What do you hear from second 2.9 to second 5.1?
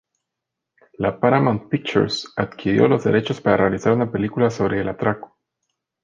derechos para realizar una película sobre el